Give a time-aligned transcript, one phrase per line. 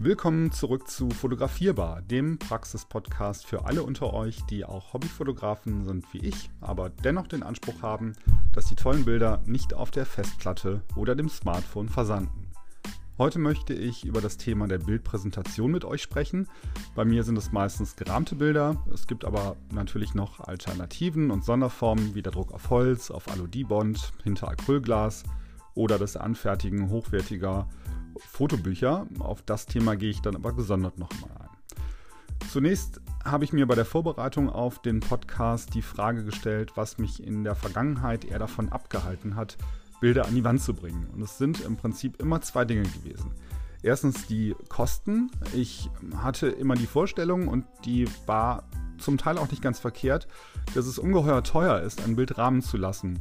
[0.00, 6.20] Willkommen zurück zu Fotografierbar, dem Praxis-Podcast für alle unter euch, die auch Hobbyfotografen sind wie
[6.20, 8.12] ich, aber dennoch den Anspruch haben,
[8.52, 12.48] dass die tollen Bilder nicht auf der Festplatte oder dem Smartphone versanden.
[13.18, 16.46] Heute möchte ich über das Thema der Bildpräsentation mit euch sprechen.
[16.94, 18.80] Bei mir sind es meistens gerahmte Bilder.
[18.94, 24.12] Es gibt aber natürlich noch Alternativen und Sonderformen wie der Druck auf Holz, auf Aludibond,
[24.22, 25.24] hinter Acrylglas
[25.78, 27.68] oder das Anfertigen hochwertiger
[28.18, 29.06] Fotobücher.
[29.20, 32.48] Auf das Thema gehe ich dann aber gesondert nochmal ein.
[32.50, 37.22] Zunächst habe ich mir bei der Vorbereitung auf den Podcast die Frage gestellt, was mich
[37.22, 39.56] in der Vergangenheit eher davon abgehalten hat,
[40.00, 41.06] Bilder an die Wand zu bringen.
[41.14, 43.30] Und es sind im Prinzip immer zwei Dinge gewesen.
[43.80, 45.30] Erstens die Kosten.
[45.54, 48.68] Ich hatte immer die Vorstellung und die war
[48.98, 50.26] zum Teil auch nicht ganz verkehrt,
[50.74, 53.20] dass es ungeheuer teuer ist, ein Bild rahmen zu lassen.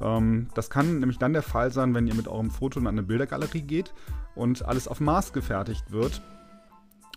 [0.00, 3.02] Ähm, das kann nämlich dann der Fall sein, wenn ihr mit eurem Foto in eine
[3.02, 3.92] Bildergalerie geht
[4.34, 6.22] und alles auf Maß gefertigt wird.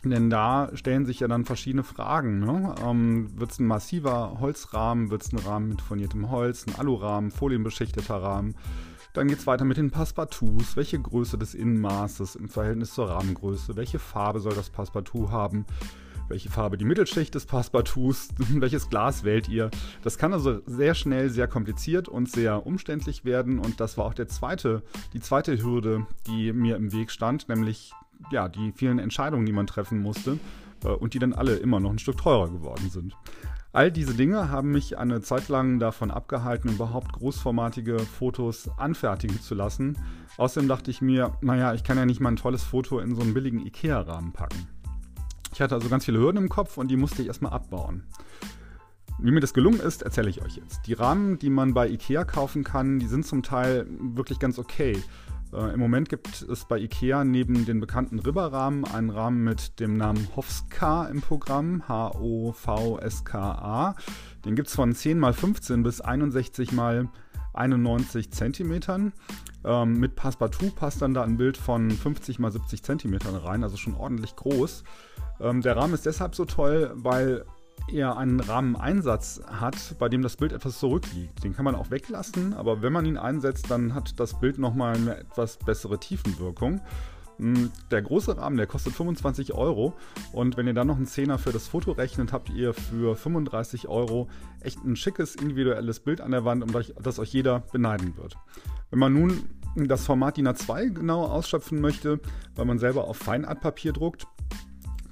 [0.04, 2.40] Denn da stellen sich ja dann verschiedene Fragen.
[2.40, 2.76] Ne?
[2.84, 5.10] Ähm, wird es ein massiver Holzrahmen?
[5.10, 6.66] Wird es ein Rahmen mit furniertem Holz?
[6.68, 7.32] Ein Alurahmen?
[7.32, 8.56] Folienbeschichteter Rahmen?
[9.14, 10.76] Dann geht es weiter mit den Passepartouts.
[10.76, 13.76] Welche Größe des Innenmaßes im Verhältnis zur Rahmengröße?
[13.78, 15.66] Welche Farbe soll das Passepartout haben?
[16.30, 18.30] Welche Farbe die Mittelschicht des Passepartouts?
[18.38, 19.70] Welches Glas wählt ihr?
[20.04, 23.60] Das kann also sehr schnell sehr kompliziert und sehr umständlich werden.
[23.60, 27.92] Und das war auch der zweite, die zweite Hürde, die mir im Weg stand, nämlich
[28.32, 30.40] ja, die vielen Entscheidungen, die man treffen musste
[30.84, 33.16] äh, und die dann alle immer noch ein Stück teurer geworden sind.
[33.74, 39.56] All diese Dinge haben mich eine Zeit lang davon abgehalten, überhaupt großformatige Fotos anfertigen zu
[39.56, 39.98] lassen.
[40.38, 43.24] Außerdem dachte ich mir, naja, ich kann ja nicht mal ein tolles Foto in so
[43.24, 44.68] einen billigen IKEA-Rahmen packen.
[45.54, 48.04] Ich hatte also ganz viele Hürden im Kopf und die musste ich erstmal abbauen.
[49.20, 50.88] Wie mir das gelungen ist, erzähle ich euch jetzt.
[50.88, 54.98] Die Rahmen, die man bei IKEA kaufen kann, die sind zum Teil wirklich ganz okay.
[55.54, 59.96] Äh, Im Moment gibt es bei IKEA neben den bekannten Ribberrahmen einen Rahmen mit dem
[59.96, 62.66] Namen Hofska im Programm, H-O-V-S-K-A.
[64.46, 66.80] Den gibt es von 10 x 15 bis 61 x
[67.54, 69.12] 91 cm.
[69.64, 73.78] Ähm, mit Passepartout passt dann da ein Bild von 50 x 70 cm rein, also
[73.78, 74.84] schon ordentlich groß.
[75.40, 77.46] Ähm, der Rahmen ist deshalb so toll, weil
[77.92, 81.44] er einen Rahmeneinsatz hat, bei dem das Bild etwas zurückliegt.
[81.44, 84.96] Den kann man auch weglassen, aber wenn man ihn einsetzt, dann hat das Bild nochmal
[84.96, 86.82] eine etwas bessere Tiefenwirkung.
[87.38, 89.94] Hm, der große Rahmen, der kostet 25 Euro
[90.32, 93.88] und wenn ihr dann noch einen Zehner für das Foto rechnet, habt ihr für 35
[93.88, 94.30] Euro
[94.62, 98.38] echt ein schickes individuelles Bild an der Wand, um das euch jeder beneiden wird.
[98.92, 102.20] Wenn man nun das Format DIN A2 genau ausschöpfen möchte,
[102.56, 104.28] weil man selber auf Feinartpapier druckt,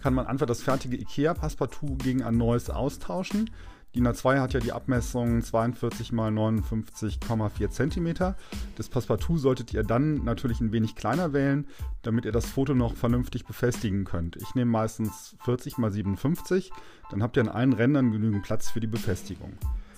[0.02, 3.50] kann man einfach das fertige IKEA-Passepartout gegen ein neues austauschen.
[3.94, 8.36] DIN A2 hat ja die Abmessung 42 x 59,4 cm.
[8.78, 11.68] Das Passepartout solltet ihr dann natürlich ein wenig kleiner wählen,
[12.02, 14.38] damit ihr das Foto noch vernünftig befestigen könnt.
[14.38, 16.72] Ich nehme meistens 40 x 57,
[17.10, 19.58] dann habt ihr an allen Rändern genügend Platz für die Befestigung.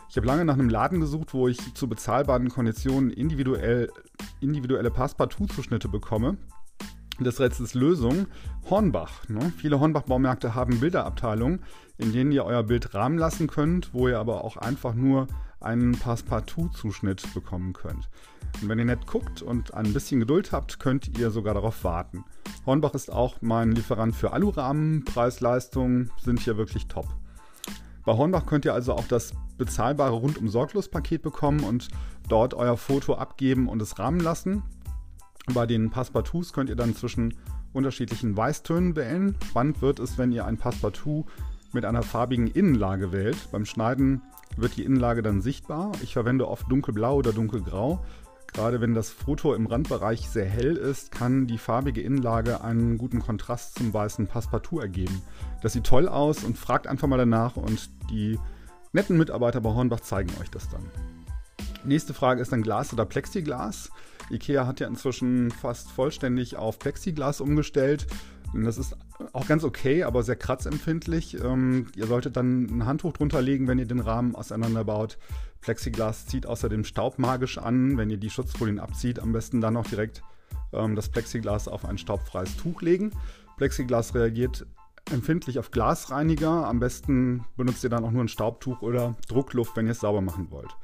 [0.09, 3.91] Ich habe lange nach einem Laden gesucht, wo ich zu bezahlbaren Konditionen individuell,
[4.41, 6.37] individuelle Passepartout-Zuschnitte bekomme
[7.19, 8.27] des Rätsels Lösung
[8.69, 9.27] Hornbach.
[9.27, 9.51] Ne?
[9.57, 11.59] Viele Hornbach-Baumärkte haben Bilderabteilungen,
[11.97, 15.27] in denen ihr euer Bild rahmen lassen könnt, wo ihr aber auch einfach nur
[15.59, 18.09] einen Passepartout-Zuschnitt bekommen könnt.
[18.61, 22.23] Und wenn ihr nett guckt und ein bisschen Geduld habt, könnt ihr sogar darauf warten.
[22.65, 25.05] Hornbach ist auch mein Lieferant für Alurahmen.
[25.05, 27.07] Preis-Leistung sind hier wirklich top.
[28.05, 31.87] Bei Hornbach könnt ihr also auch das bezahlbare rundum sorglos Paket bekommen und
[32.27, 34.63] dort euer Foto abgeben und es rahmen lassen.
[35.51, 37.35] Bei den Passepartouts könnt ihr dann zwischen
[37.73, 39.35] unterschiedlichen Weißtönen wählen.
[39.49, 41.25] Spannend wird es, wenn ihr ein Passepartout
[41.73, 43.51] mit einer farbigen Innenlage wählt.
[43.51, 44.21] Beim Schneiden
[44.55, 45.91] wird die Innenlage dann sichtbar.
[46.01, 48.05] Ich verwende oft dunkelblau oder dunkelgrau.
[48.53, 53.19] Gerade wenn das Foto im Randbereich sehr hell ist, kann die farbige Innenlage einen guten
[53.19, 55.23] Kontrast zum weißen Passepartout ergeben.
[55.63, 58.37] Das sieht toll aus und fragt einfach mal danach und die
[58.91, 60.83] netten Mitarbeiter bei Hornbach zeigen euch das dann.
[61.85, 63.91] Nächste Frage ist dann Glas oder Plexiglas.
[64.31, 68.07] IKEA hat ja inzwischen fast vollständig auf Plexiglas umgestellt.
[68.53, 68.95] Das ist
[69.33, 71.41] auch ganz okay, aber sehr kratzempfindlich.
[71.43, 75.17] Ähm, ihr solltet dann ein Handtuch drunter legen, wenn ihr den Rahmen auseinanderbaut.
[75.61, 77.97] Plexiglas zieht außerdem Staub magisch an.
[77.97, 80.21] Wenn ihr die Schutzfolien abzieht, am besten dann auch direkt
[80.71, 83.11] ähm, das Plexiglas auf ein staubfreies Tuch legen.
[83.57, 84.65] Plexiglas reagiert
[85.11, 86.67] empfindlich auf Glasreiniger.
[86.67, 90.21] Am besten benutzt ihr dann auch nur ein Staubtuch oder Druckluft, wenn ihr es sauber
[90.21, 90.75] machen wollt.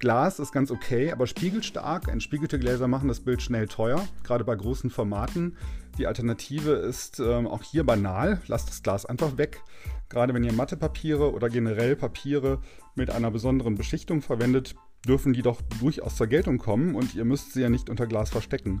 [0.00, 2.08] Glas ist ganz okay, aber spiegelstark.
[2.08, 5.58] Entspiegelte Gläser machen das Bild schnell teuer, gerade bei großen Formaten.
[5.98, 8.40] Die Alternative ist ähm, auch hier banal.
[8.46, 9.62] Lasst das Glas einfach weg.
[10.08, 12.62] Gerade wenn ihr Mathepapiere oder generell Papiere
[12.94, 14.74] mit einer besonderen Beschichtung verwendet,
[15.06, 18.30] dürfen die doch durchaus zur Geltung kommen und ihr müsst sie ja nicht unter Glas
[18.30, 18.80] verstecken.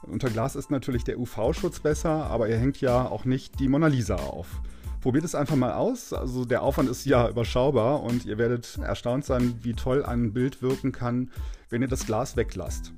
[0.00, 3.88] Unter Glas ist natürlich der UV-Schutz besser, aber ihr hängt ja auch nicht die Mona
[3.88, 4.62] Lisa auf.
[5.04, 6.14] Probiert es einfach mal aus.
[6.14, 10.62] Also der Aufwand ist ja überschaubar und ihr werdet erstaunt sein, wie toll ein Bild
[10.62, 11.30] wirken kann,
[11.68, 12.94] wenn ihr das Glas weglasst.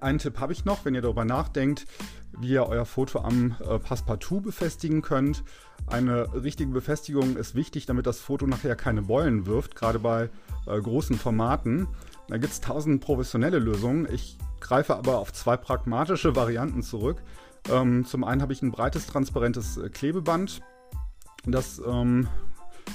[0.00, 1.84] Einen Tipp habe ich noch, wenn ihr darüber nachdenkt,
[2.40, 5.44] wie ihr euer Foto am äh, Passepartout befestigen könnt.
[5.86, 10.30] Eine richtige Befestigung ist wichtig, damit das Foto nachher keine Beulen wirft, gerade bei
[10.66, 11.88] äh, großen Formaten.
[12.28, 14.08] Da gibt es tausend professionelle Lösungen.
[14.10, 17.22] Ich greife aber auf zwei pragmatische Varianten zurück.
[17.70, 20.62] Ähm, zum einen habe ich ein breites, transparentes äh, Klebeband.
[21.44, 22.28] Das ähm,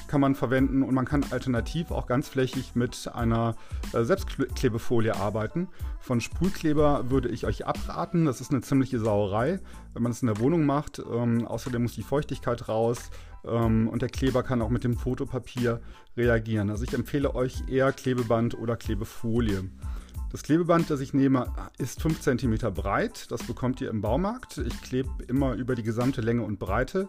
[0.08, 3.56] kann man verwenden und man kann alternativ auch ganzflächig mit einer
[3.94, 5.68] äh, Selbstklebefolie arbeiten.
[6.00, 8.26] Von Sprühkleber würde ich euch abraten.
[8.26, 9.60] Das ist eine ziemliche Sauerei,
[9.94, 11.00] wenn man es in der Wohnung macht.
[11.00, 13.10] Ähm, außerdem muss die Feuchtigkeit raus
[13.46, 15.82] ähm, und der Kleber kann auch mit dem Fotopapier
[16.16, 16.70] reagieren.
[16.70, 19.66] Also ich empfehle euch eher Klebeband oder Klebefolie.
[20.32, 23.32] Das Klebeband, das ich nehme, ist 5 cm breit.
[23.32, 24.58] Das bekommt ihr im Baumarkt.
[24.58, 27.08] Ich klebe immer über die gesamte Länge und Breite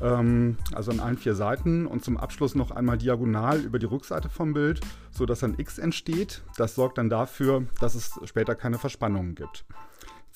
[0.00, 4.52] also an allen vier Seiten und zum Abschluss noch einmal diagonal über die Rückseite vom
[4.52, 6.42] Bild, sodass ein X entsteht.
[6.56, 9.64] Das sorgt dann dafür, dass es später keine Verspannungen gibt.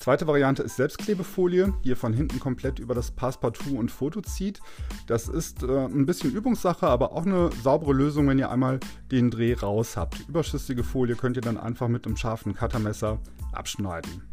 [0.01, 4.59] Zweite Variante ist Selbstklebefolie, die ihr von hinten komplett über das Passepartout und Foto zieht.
[5.05, 8.79] Das ist äh, ein bisschen Übungssache, aber auch eine saubere Lösung, wenn ihr einmal
[9.11, 10.27] den Dreh raus habt.
[10.27, 13.19] Überschüssige Folie könnt ihr dann einfach mit einem scharfen Cuttermesser
[13.51, 14.23] abschneiden.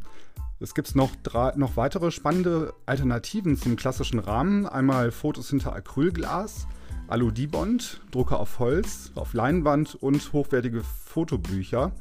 [0.60, 4.66] Es gibt noch, drei, noch weitere spannende Alternativen zum klassischen Rahmen.
[4.66, 6.66] Einmal Fotos hinter Acrylglas,
[7.06, 11.92] Alu-Dibond, Drucker auf Holz, auf Leinwand und hochwertige Fotobücher.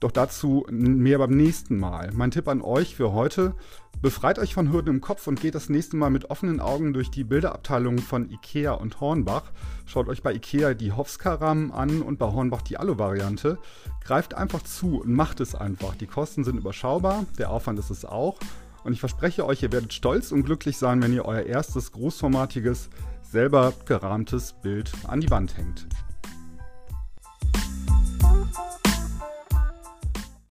[0.00, 2.10] Doch dazu mehr beim nächsten Mal.
[2.12, 3.54] Mein Tipp an euch für heute,
[4.00, 7.10] befreit euch von Hürden im Kopf und geht das nächste Mal mit offenen Augen durch
[7.10, 9.50] die Bilderabteilungen von Ikea und Hornbach.
[9.86, 13.58] Schaut euch bei Ikea die Hofska-Rahmen an und bei Hornbach die Alu-Variante.
[14.04, 15.96] Greift einfach zu und macht es einfach.
[15.96, 18.38] Die Kosten sind überschaubar, der Aufwand ist es auch.
[18.84, 22.88] Und ich verspreche euch, ihr werdet stolz und glücklich sein, wenn ihr euer erstes großformatiges,
[23.22, 25.88] selber gerahmtes Bild an die Wand hängt.